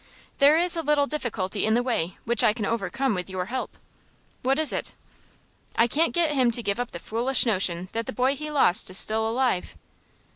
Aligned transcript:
"There 0.39 0.57
is 0.57 0.75
a 0.75 0.81
little 0.81 1.05
difficulty 1.05 1.63
in 1.63 1.75
the 1.75 1.83
way 1.83 2.17
which 2.25 2.43
I 2.43 2.53
can 2.53 2.65
overcome 2.65 3.13
with 3.13 3.29
your 3.29 3.45
help." 3.45 3.77
"What 4.41 4.57
is 4.57 4.73
it?" 4.73 4.95
"I 5.75 5.85
can't 5.85 6.11
get 6.11 6.31
him 6.31 6.49
to 6.53 6.63
give 6.63 6.79
up 6.79 6.89
the 6.89 6.97
foolish 6.97 7.45
notion 7.45 7.87
that 7.91 8.07
the 8.07 8.11
boy 8.11 8.35
he 8.35 8.49
lost 8.49 8.89
is 8.89 8.97
still 8.97 9.29
alive." 9.29 9.75